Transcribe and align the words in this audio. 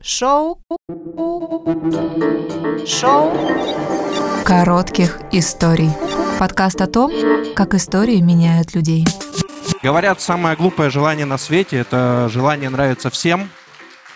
Шоу. 0.00 0.60
Шоу. 2.86 3.32
Коротких 4.44 5.18
историй. 5.32 5.90
Подкаст 6.38 6.80
о 6.80 6.86
том, 6.86 7.10
как 7.56 7.74
истории 7.74 8.20
меняют 8.20 8.74
людей. 8.76 9.04
Говорят, 9.82 10.20
самое 10.20 10.56
глупое 10.56 10.90
желание 10.90 11.26
на 11.26 11.36
свете— 11.36 11.78
это 11.78 12.28
желание 12.30 12.70
нравиться 12.70 13.10
всем. 13.10 13.50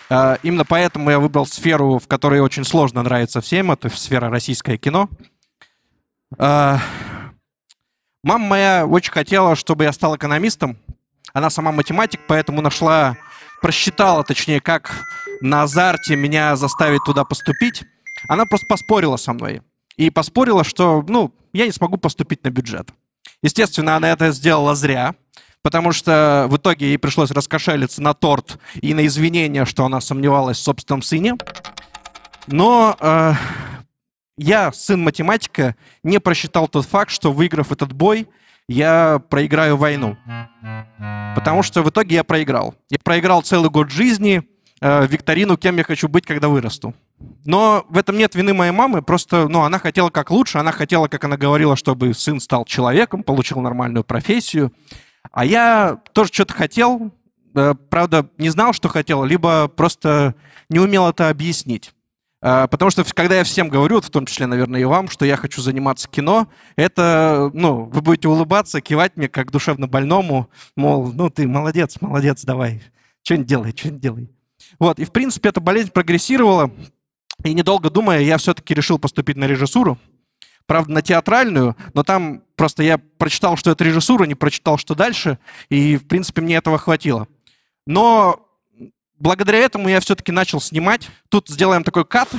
А, 0.09 0.37
именно 0.41 0.63
поэтому 0.63 1.09
я 1.09 1.19
выбрал 1.19 1.45
сферу, 1.45 1.99
в 1.99 2.07
которой 2.07 2.39
очень 2.39 2.63
сложно 2.63 3.03
нравиться 3.03 3.41
всем. 3.41 3.69
Это 3.69 3.89
сфера 3.89 4.29
российское 4.29 4.77
кино. 4.77 5.09
А, 6.37 6.79
мама 8.23 8.45
моя 8.45 8.85
очень 8.85 9.11
хотела, 9.11 9.57
чтобы 9.57 9.83
я 9.83 9.91
стал 9.91 10.15
экономистом. 10.15 10.77
Она 11.33 11.49
сама 11.49 11.73
математик, 11.73 12.21
поэтому 12.25 12.61
нашла, 12.61 13.17
просчитала, 13.63 14.25
точнее, 14.25 14.59
как 14.59 15.05
на 15.39 15.63
азарте 15.63 16.17
меня 16.17 16.57
заставить 16.57 17.03
туда 17.05 17.23
поступить. 17.23 17.83
Она 18.27 18.45
просто 18.45 18.67
поспорила 18.67 19.15
со 19.15 19.31
мной. 19.31 19.61
И 19.95 20.09
поспорила, 20.09 20.65
что, 20.65 21.03
ну, 21.07 21.33
я 21.53 21.65
не 21.65 21.71
смогу 21.71 21.95
поступить 21.95 22.43
на 22.43 22.49
бюджет. 22.49 22.89
Естественно, 23.41 23.95
она 23.95 24.11
это 24.11 24.31
сделала 24.31 24.75
зря, 24.75 25.15
потому 25.61 25.93
что 25.93 26.47
в 26.49 26.57
итоге 26.57 26.87
ей 26.87 26.97
пришлось 26.97 27.31
раскошелиться 27.31 28.01
на 28.01 28.13
торт 28.13 28.59
и 28.81 28.93
на 28.93 29.05
извинения, 29.05 29.63
что 29.63 29.85
она 29.85 30.01
сомневалась 30.01 30.57
в 30.57 30.63
собственном 30.63 31.01
сыне. 31.01 31.37
Но 32.47 32.97
э, 32.99 33.33
я, 34.37 34.73
сын 34.73 35.01
математика, 35.01 35.77
не 36.03 36.19
просчитал 36.19 36.67
тот 36.67 36.85
факт, 36.85 37.11
что 37.11 37.31
выиграв 37.31 37.71
этот 37.71 37.93
бой, 37.93 38.27
я 38.67 39.21
проиграю 39.29 39.77
войну. 39.77 40.17
Потому 41.35 41.63
что 41.63 41.83
в 41.83 41.89
итоге 41.89 42.15
я 42.15 42.23
проиграл. 42.23 42.75
Я 42.89 42.97
проиграл 43.03 43.41
целый 43.41 43.69
год 43.69 43.89
жизни, 43.89 44.43
э, 44.81 45.07
викторину, 45.07 45.57
кем 45.57 45.77
я 45.77 45.83
хочу 45.83 46.07
быть, 46.07 46.25
когда 46.25 46.47
вырасту. 46.47 46.93
Но 47.45 47.85
в 47.89 47.97
этом 47.97 48.17
нет 48.17 48.35
вины 48.35 48.53
моей 48.53 48.71
мамы, 48.71 49.01
просто, 49.01 49.47
ну, 49.47 49.63
она 49.63 49.79
хотела 49.79 50.09
как 50.09 50.31
лучше, 50.31 50.57
она 50.57 50.71
хотела, 50.71 51.07
как 51.07 51.23
она 51.23 51.37
говорила, 51.37 51.75
чтобы 51.75 52.13
сын 52.13 52.39
стал 52.39 52.65
человеком, 52.65 53.23
получил 53.23 53.59
нормальную 53.59 54.03
профессию. 54.03 54.71
А 55.31 55.45
я 55.45 55.99
тоже 56.13 56.31
что-то 56.33 56.53
хотел, 56.53 57.11
э, 57.55 57.73
правда, 57.89 58.29
не 58.37 58.49
знал, 58.49 58.73
что 58.73 58.89
хотел, 58.89 59.23
либо 59.23 59.67
просто 59.67 60.35
не 60.69 60.79
умел 60.79 61.07
это 61.07 61.29
объяснить. 61.29 61.93
Э, 62.43 62.67
потому 62.69 62.91
что 62.91 63.05
когда 63.05 63.37
я 63.37 63.43
всем 63.45 63.69
говорю, 63.69 64.01
в 64.01 64.09
том 64.09 64.25
числе, 64.25 64.47
наверное, 64.47 64.81
и 64.81 64.83
вам, 64.83 65.07
что 65.07 65.25
я 65.25 65.37
хочу 65.37 65.61
заниматься 65.61 66.09
кино, 66.09 66.49
это, 66.75 67.49
ну, 67.53 67.85
вы 67.85 68.01
будете 68.01 68.27
улыбаться, 68.27 68.81
кивать 68.81 69.15
мне 69.15 69.29
как 69.29 69.49
душевно 69.49 69.87
больному, 69.87 70.49
мол, 70.75 71.13
ну 71.13 71.29
ты 71.29 71.47
молодец, 71.47 72.01
молодец, 72.01 72.43
давай, 72.43 72.83
что-нибудь 73.23 73.47
делай, 73.47 73.73
что-нибудь 73.75 74.01
делай. 74.01 74.29
Вот, 74.77 74.99
и 74.99 75.05
в 75.05 75.11
принципе 75.11 75.49
эта 75.49 75.61
болезнь 75.61 75.91
прогрессировала, 75.91 76.69
и 77.45 77.53
недолго 77.53 77.89
думая, 77.89 78.19
я 78.19 78.37
все-таки 78.37 78.73
решил 78.73 78.99
поступить 78.99 79.37
на 79.37 79.45
режиссуру. 79.45 79.97
Правда, 80.65 80.93
на 80.93 81.01
театральную, 81.01 81.75
но 81.93 82.03
там 82.03 82.41
просто 82.55 82.83
я 82.83 82.97
прочитал, 82.97 83.57
что 83.57 83.71
это 83.71 83.83
режиссура, 83.83 84.23
не 84.25 84.35
прочитал, 84.35 84.77
что 84.77 84.95
дальше, 84.95 85.37
и, 85.69 85.97
в 85.97 86.07
принципе, 86.07 86.41
мне 86.41 86.55
этого 86.55 86.77
хватило. 86.77 87.27
Но 87.85 88.47
благодаря 89.23 89.59
этому 89.59 89.87
я 89.87 90.01
все-таки 90.01 90.31
начал 90.31 90.59
снимать. 90.59 91.09
Тут 91.29 91.47
сделаем 91.47 91.83
такой 91.83 92.05
кат, 92.05 92.29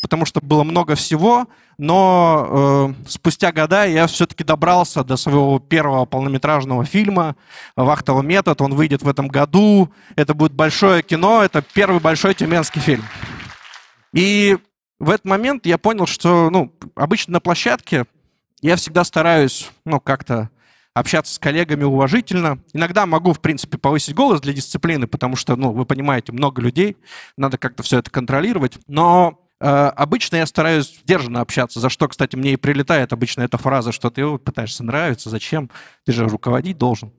потому 0.00 0.24
что 0.24 0.40
было 0.40 0.62
много 0.62 0.94
всего, 0.94 1.48
но 1.78 2.94
э, 3.04 3.08
спустя 3.08 3.50
года 3.50 3.84
я 3.84 4.06
все-таки 4.06 4.44
добрался 4.44 5.02
до 5.02 5.16
своего 5.16 5.58
первого 5.58 6.04
полнометражного 6.04 6.84
фильма 6.84 7.34
«Вахтовый 7.74 8.24
метод». 8.24 8.60
Он 8.60 8.74
выйдет 8.74 9.02
в 9.02 9.08
этом 9.08 9.26
году. 9.26 9.90
Это 10.14 10.32
будет 10.32 10.52
большое 10.52 11.02
кино, 11.02 11.42
это 11.42 11.60
первый 11.60 12.00
большой 12.00 12.34
тюменский 12.34 12.80
фильм. 12.80 13.04
И 14.14 14.58
в 15.00 15.10
этот 15.10 15.24
момент 15.24 15.66
я 15.66 15.76
понял, 15.76 16.06
что 16.06 16.50
ну, 16.50 16.72
обычно 16.94 17.32
на 17.32 17.40
площадке 17.40 18.04
я 18.60 18.76
всегда 18.76 19.02
стараюсь 19.02 19.72
ну, 19.84 19.98
как-то 19.98 20.50
общаться 20.94 21.34
с 21.34 21.38
коллегами 21.38 21.84
уважительно. 21.84 22.58
Иногда 22.72 23.06
могу, 23.06 23.32
в 23.32 23.40
принципе, 23.40 23.78
повысить 23.78 24.14
голос 24.14 24.40
для 24.40 24.52
дисциплины, 24.52 25.06
потому 25.06 25.36
что, 25.36 25.56
ну, 25.56 25.72
вы 25.72 25.86
понимаете, 25.86 26.32
много 26.32 26.60
людей, 26.60 26.96
надо 27.36 27.58
как-то 27.58 27.82
все 27.82 27.98
это 27.98 28.10
контролировать. 28.10 28.78
Но 28.86 29.40
э, 29.60 29.66
обычно 29.66 30.36
я 30.36 30.46
стараюсь 30.46 31.00
сдержанно 31.02 31.40
общаться, 31.40 31.80
за 31.80 31.88
что, 31.88 32.08
кстати, 32.08 32.36
мне 32.36 32.52
и 32.52 32.56
прилетает 32.56 33.12
обычно 33.12 33.42
эта 33.42 33.56
фраза, 33.58 33.92
что 33.92 34.10
ты 34.10 34.38
пытаешься 34.38 34.84
нравиться, 34.84 35.30
зачем, 35.30 35.70
ты 36.04 36.12
же 36.12 36.26
руководить 36.26 36.76
должен. 36.76 37.12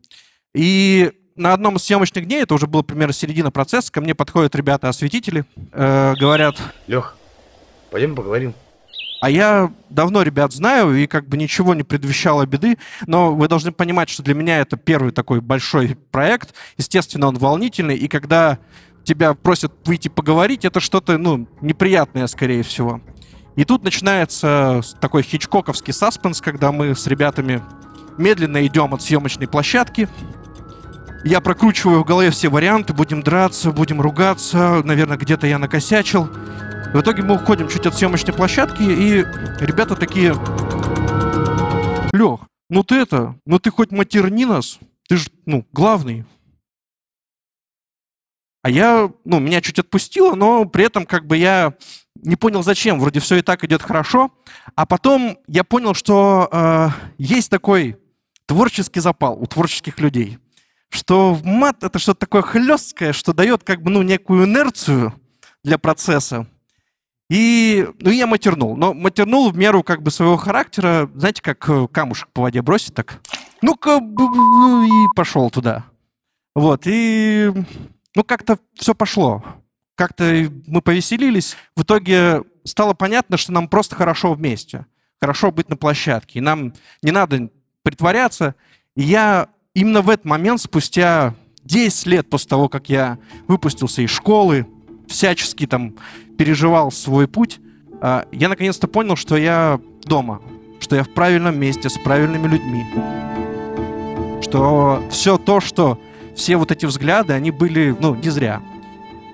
И 0.54 1.12
на 1.36 1.54
одном 1.54 1.78
из 1.78 1.84
съемочных 1.84 2.28
дней, 2.28 2.44
это 2.44 2.54
уже 2.54 2.68
было 2.68 2.84
примерно 2.84 3.14
середина 3.14 3.50
процесса, 3.50 3.92
ко 3.92 4.02
мне 4.02 4.14
подходят 4.14 4.56
ребята-осветители, 4.56 5.46
э, 5.72 6.14
говорят... 6.20 6.58
Лех, 6.86 7.18
пойдем 7.90 8.16
поговорим. 8.16 8.54
А 9.24 9.30
я 9.30 9.72
давно 9.90 10.22
ребят 10.22 10.52
знаю, 10.52 10.94
и 10.96 11.08
как 11.08 11.30
бы 11.30 11.38
ничего 11.38 11.74
не 11.74 11.84
предвещало 11.84 12.46
беды, 12.46 12.78
но 13.08 13.34
вы 13.34 13.48
должны 13.48 13.72
понимать, 13.72 14.10
что 14.10 14.22
для 14.22 14.34
меня 14.34 14.60
это 14.60 14.76
первый 14.76 15.14
такой 15.14 15.40
большой 15.40 15.98
проект. 16.12 16.54
Естественно, 16.78 17.28
он 17.28 17.38
волнительный, 17.38 17.96
и 17.96 18.10
когда 18.10 18.58
тебя 19.06 19.34
просят 19.34 19.72
выйти 19.86 20.10
поговорить, 20.10 20.66
это 20.66 20.82
что-то, 20.82 21.18
ну, 21.18 21.48
неприятное, 21.62 22.28
скорее 22.28 22.64
всего. 22.64 23.00
И 23.56 23.64
тут 23.64 23.86
начинается 23.86 24.82
такой 25.00 25.24
хичкоковский 25.24 25.94
саспенс, 25.94 26.42
когда 26.42 26.74
мы 26.74 26.94
с 26.94 27.08
ребятами 27.08 27.62
медленно 28.18 28.68
идем 28.68 28.94
от 28.94 29.04
съемочной 29.04 29.48
площадки. 29.48 30.10
Я 31.24 31.40
прокручиваю 31.40 32.02
в 32.02 32.06
голове 32.06 32.30
все 32.32 32.50
варианты, 32.50 32.92
будем 32.92 33.24
драться, 33.24 33.72
будем 33.72 34.02
ругаться, 34.02 34.82
наверное, 34.84 35.16
где-то 35.16 35.48
я 35.48 35.60
накосячил. 35.60 36.30
В 36.94 37.02
итоге 37.02 37.24
мы 37.24 37.36
уходим 37.36 37.68
чуть 37.68 37.88
от 37.88 37.96
съемочной 37.96 38.36
площадки, 38.36 38.84
и 38.84 39.26
ребята 39.66 39.96
такие... 39.96 40.36
Лех, 42.14 42.42
ну 42.70 42.84
ты 42.84 42.98
это, 42.98 43.36
ну 43.48 43.58
ты 43.58 43.72
хоть 43.72 43.92
матерни 43.92 44.46
нас, 44.46 44.78
ты 45.08 45.18
же, 45.18 45.32
ну, 45.48 45.66
главный. 45.72 46.24
А 48.62 48.70
я, 48.70 49.12
ну, 49.26 49.40
меня 49.40 49.60
чуть 49.62 49.80
отпустило, 49.80 50.36
но 50.36 50.66
при 50.66 50.86
этом 50.86 51.08
как 51.08 51.26
бы 51.26 51.36
я 51.36 51.74
не 52.16 52.36
понял 52.36 52.62
зачем, 52.62 53.00
вроде 53.00 53.20
все 53.20 53.38
и 53.38 53.42
так 53.42 53.64
идет 53.64 53.82
хорошо. 53.82 54.32
А 54.76 54.86
потом 54.86 55.40
я 55.48 55.64
понял, 55.64 55.96
что 55.96 56.48
э, 56.52 56.90
есть 57.18 57.50
такой 57.50 57.98
творческий 58.46 59.00
запал 59.00 59.42
у 59.42 59.48
творческих 59.48 60.00
людей, 60.00 60.38
что 60.90 61.40
мат 61.44 61.84
это 61.84 61.98
что-то 61.98 62.20
такое 62.20 62.44
хлесткое, 62.44 63.14
что 63.14 63.34
дает 63.34 63.64
как 63.64 63.82
бы, 63.82 63.90
ну, 63.90 64.04
некую 64.04 64.46
инерцию 64.46 65.12
для 65.64 65.80
процесса. 65.80 66.46
И, 67.34 67.90
ну, 68.00 68.12
я 68.12 68.28
матернул. 68.28 68.78
Но 68.78 68.94
матернул 68.94 69.50
в 69.50 69.58
меру 69.58 69.82
как 69.82 70.04
бы 70.04 70.12
своего 70.12 70.38
характера, 70.38 71.10
знаете, 71.16 71.42
как 71.42 71.68
э, 71.68 71.88
камушек 71.88 72.30
по 72.32 72.44
воде 72.44 72.62
бросить 72.62 72.94
так. 72.94 73.22
Ну-ка, 73.64 73.98
и 73.98 75.16
пошел 75.16 75.50
туда. 75.50 75.86
Вот, 76.54 76.84
и, 76.86 77.52
ну, 78.14 78.24
как-то 78.24 78.60
все 78.76 78.94
пошло. 78.94 79.44
Как-то 79.96 80.48
мы 80.68 80.84
повеселились. 80.84 81.58
В 81.76 81.82
итоге 81.82 82.44
стало 82.66 82.94
понятно, 82.94 83.38
что 83.38 83.52
нам 83.52 83.68
просто 83.68 83.96
хорошо 83.96 84.36
вместе. 84.36 84.86
Хорошо 85.20 85.52
быть 85.52 85.70
на 85.70 85.76
площадке. 85.76 86.38
И 86.38 86.42
нам 86.42 86.76
не 87.02 87.10
надо 87.10 87.50
притворяться. 87.82 88.54
И 88.96 89.02
я 89.02 89.48
именно 89.74 90.04
в 90.04 90.12
этот 90.12 90.26
момент, 90.26 90.62
спустя 90.62 91.34
10 91.64 92.06
лет 92.06 92.30
после 92.30 92.50
того, 92.50 92.70
как 92.70 92.90
я 92.90 93.18
выпустился 93.48 94.04
из 94.04 94.12
школы, 94.12 94.68
всячески 95.08 95.68
там 95.68 95.96
переживал 96.38 96.92
свой 96.92 97.28
путь, 97.28 97.60
а, 98.02 98.26
я 98.32 98.50
наконец-то 98.50 98.88
понял, 98.88 99.16
что 99.16 99.38
я 99.38 99.80
дома, 100.04 100.42
что 100.80 100.96
я 100.96 101.04
в 101.04 101.10
правильном 101.10 101.58
месте 101.58 101.90
с 101.90 101.98
правильными 101.98 102.48
людьми, 102.48 102.86
что 104.42 105.04
все 105.10 105.38
то, 105.38 105.60
что 105.60 106.00
все 106.36 106.58
вот 106.58 106.72
эти 106.72 106.86
взгляды, 106.86 107.34
они 107.34 107.52
были, 107.52 107.96
ну, 108.00 108.16
не 108.16 108.30
зря. 108.30 108.62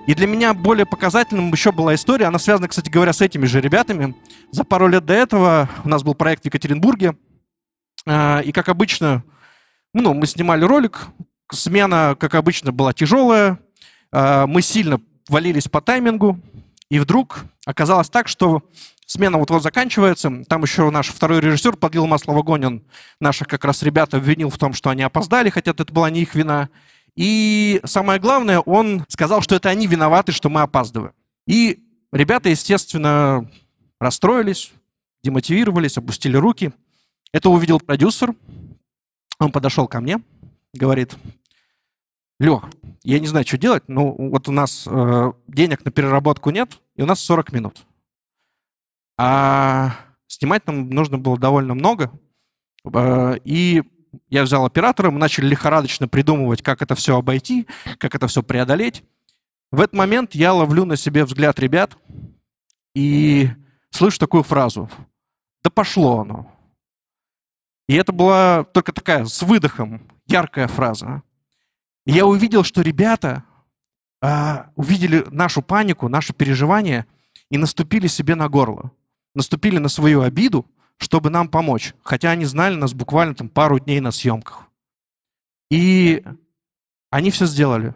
И 0.06 0.14
для 0.14 0.26
меня 0.26 0.54
более 0.54 0.86
показательным 0.86 1.52
еще 1.52 1.72
была 1.72 1.94
история, 1.94 2.26
она 2.26 2.38
связана, 2.38 2.68
кстати 2.68 2.88
говоря, 2.88 3.12
с 3.12 3.20
этими 3.20 3.46
же 3.46 3.60
ребятами. 3.60 4.14
За 4.50 4.64
пару 4.64 4.88
лет 4.88 5.04
до 5.04 5.14
этого 5.14 5.68
у 5.84 5.88
нас 5.88 6.02
был 6.02 6.14
проект 6.14 6.42
в 6.42 6.46
Екатеринбурге, 6.46 7.16
а, 8.06 8.40
и, 8.40 8.52
как 8.52 8.68
обычно, 8.68 9.24
ну, 9.92 10.14
мы 10.14 10.26
снимали 10.26 10.64
ролик, 10.64 11.08
смена, 11.52 12.16
как 12.18 12.34
обычно, 12.34 12.72
была 12.72 12.92
тяжелая, 12.92 13.58
а, 14.12 14.46
мы 14.46 14.62
сильно 14.62 15.00
валились 15.30 15.68
по 15.68 15.80
таймингу, 15.80 16.38
и 16.90 16.98
вдруг 16.98 17.44
оказалось 17.64 18.10
так, 18.10 18.28
что 18.28 18.62
смена 19.06 19.38
вот-вот 19.38 19.62
заканчивается. 19.62 20.44
Там 20.48 20.62
еще 20.62 20.90
наш 20.90 21.08
второй 21.08 21.40
режиссер 21.40 21.76
подлил 21.76 22.06
масло 22.06 22.32
в 22.32 22.38
огонь. 22.38 22.64
Он 22.64 22.82
наших 23.20 23.48
как 23.48 23.64
раз 23.64 23.82
ребят 23.82 24.12
обвинил 24.14 24.50
в 24.50 24.58
том, 24.58 24.72
что 24.72 24.90
они 24.90 25.02
опоздали, 25.02 25.50
хотя 25.50 25.70
это 25.70 25.84
была 25.84 26.10
не 26.10 26.22
их 26.22 26.34
вина. 26.34 26.68
И 27.16 27.80
самое 27.84 28.20
главное, 28.20 28.60
он 28.60 29.04
сказал, 29.08 29.40
что 29.40 29.54
это 29.54 29.68
они 29.68 29.86
виноваты, 29.86 30.32
что 30.32 30.48
мы 30.48 30.62
опаздываем. 30.62 31.12
И 31.46 31.82
ребята, 32.12 32.48
естественно, 32.48 33.50
расстроились, 33.98 34.72
демотивировались, 35.22 35.98
опустили 35.98 36.36
руки. 36.36 36.72
Это 37.32 37.50
увидел 37.50 37.80
продюсер. 37.80 38.34
Он 39.38 39.52
подошел 39.52 39.86
ко 39.88 40.00
мне, 40.00 40.20
говорит, 40.74 41.16
Лех, 42.40 42.64
я 43.02 43.20
не 43.20 43.26
знаю, 43.26 43.46
что 43.46 43.58
делать, 43.58 43.84
но 43.86 44.12
вот 44.12 44.48
у 44.48 44.52
нас 44.52 44.88
э, 44.90 45.32
денег 45.46 45.84
на 45.84 45.90
переработку 45.90 46.48
нет, 46.48 46.80
и 46.96 47.02
у 47.02 47.06
нас 47.06 47.20
40 47.20 47.52
минут. 47.52 47.86
А 49.18 49.94
снимать 50.26 50.66
нам 50.66 50.88
нужно 50.88 51.18
было 51.18 51.38
довольно 51.38 51.74
много. 51.74 52.10
Э, 52.94 53.36
и 53.44 53.82
я 54.30 54.42
взял 54.44 54.64
оператора, 54.64 55.10
мы 55.10 55.18
начали 55.18 55.48
лихорадочно 55.48 56.08
придумывать, 56.08 56.62
как 56.62 56.80
это 56.80 56.94
все 56.94 57.18
обойти, 57.18 57.66
как 57.98 58.14
это 58.14 58.26
все 58.26 58.42
преодолеть. 58.42 59.04
В 59.70 59.78
этот 59.78 59.94
момент 59.94 60.34
я 60.34 60.54
ловлю 60.54 60.86
на 60.86 60.96
себе 60.96 61.26
взгляд 61.26 61.60
ребят 61.60 61.98
и 62.94 63.50
слышу 63.90 64.18
такую 64.18 64.44
фразу. 64.44 64.88
Да 65.62 65.68
пошло 65.68 66.20
оно. 66.20 66.50
И 67.86 67.94
это 67.96 68.12
была 68.12 68.64
только 68.64 68.92
такая 68.92 69.26
с 69.26 69.42
выдохом 69.42 70.08
яркая 70.26 70.68
фраза. 70.68 71.22
И 72.10 72.12
я 72.12 72.26
увидел, 72.26 72.64
что 72.64 72.82
ребята 72.82 73.44
а, 74.20 74.70
увидели 74.74 75.24
нашу 75.30 75.62
панику, 75.62 76.08
наше 76.08 76.32
переживание 76.32 77.06
и 77.50 77.56
наступили 77.56 78.08
себе 78.08 78.34
на 78.34 78.48
горло. 78.48 78.90
Наступили 79.36 79.78
на 79.78 79.88
свою 79.88 80.22
обиду, 80.22 80.66
чтобы 80.96 81.30
нам 81.30 81.48
помочь. 81.48 81.94
Хотя 82.02 82.32
они 82.32 82.46
знали 82.46 82.74
нас 82.74 82.94
буквально 82.94 83.36
там 83.36 83.48
пару 83.48 83.78
дней 83.78 84.00
на 84.00 84.10
съемках. 84.10 84.66
И 85.70 86.24
они 87.10 87.30
все 87.30 87.46
сделали. 87.46 87.94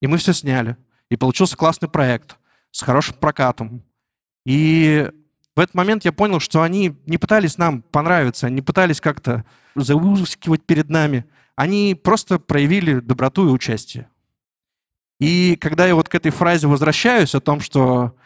И 0.00 0.06
мы 0.06 0.16
все 0.16 0.32
сняли. 0.32 0.78
И 1.10 1.16
получился 1.16 1.54
классный 1.54 1.90
проект 1.90 2.38
с 2.70 2.80
хорошим 2.80 3.16
прокатом. 3.16 3.82
И 4.46 5.06
в 5.54 5.60
этот 5.60 5.74
момент 5.74 6.06
я 6.06 6.12
понял, 6.12 6.40
что 6.40 6.62
они 6.62 6.96
не 7.04 7.18
пытались 7.18 7.58
нам 7.58 7.82
понравиться, 7.82 8.48
не 8.48 8.62
пытались 8.62 9.02
как-то 9.02 9.44
заускивать 9.74 10.64
перед 10.64 10.88
нами. 10.88 11.26
Они 11.60 11.94
просто 11.94 12.38
проявили 12.38 13.00
доброту 13.00 13.46
и 13.46 13.52
участие. 13.52 14.08
И 15.18 15.56
когда 15.56 15.86
я 15.86 15.94
вот 15.94 16.08
к 16.08 16.14
этой 16.14 16.30
фразе 16.30 16.66
возвращаюсь 16.66 17.34
о 17.34 17.40
том, 17.40 17.60
что 17.60 18.16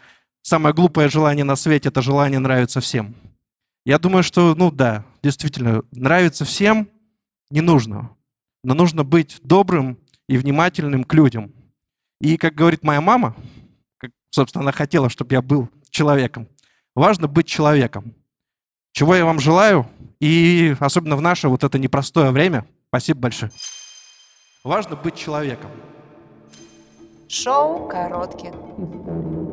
самое 0.42 0.72
глупое 0.72 1.08
желание 1.08 1.44
на 1.44 1.56
свете— 1.56 1.88
это 1.90 2.00
желание 2.00 2.38
нравиться 2.38 2.80
всем, 2.80 3.16
я 3.84 3.98
думаю, 3.98 4.22
что, 4.22 4.54
ну 4.54 4.70
да, 4.70 5.04
действительно, 5.20 5.82
нравится 5.90 6.44
всем 6.44 6.88
не 7.50 7.60
нужно. 7.60 8.12
Но 8.62 8.74
нужно 8.74 9.02
быть 9.02 9.40
добрым 9.42 9.98
и 10.28 10.36
внимательным 10.36 11.02
к 11.02 11.12
людям. 11.12 11.52
И, 12.20 12.36
как 12.36 12.54
говорит 12.54 12.84
моя 12.84 13.00
мама, 13.00 13.34
как, 13.96 14.12
собственно, 14.30 14.62
она 14.62 14.70
хотела, 14.70 15.10
чтобы 15.10 15.34
я 15.34 15.42
был 15.42 15.68
человеком, 15.90 16.46
важно 16.94 17.26
быть 17.26 17.48
человеком. 17.48 18.14
Чего 18.92 19.16
я 19.16 19.24
вам 19.24 19.40
желаю, 19.40 19.90
и 20.20 20.76
особенно 20.78 21.16
в 21.16 21.20
наше 21.20 21.48
вот 21.48 21.64
это 21.64 21.80
непростое 21.80 22.30
время. 22.30 22.64
Спасибо 22.94 23.22
большое. 23.22 23.50
Важно 24.62 24.94
быть 24.94 25.16
человеком. 25.16 25.68
Шоу 27.28 27.88
коротких 27.88 28.50
историй. 28.50 29.43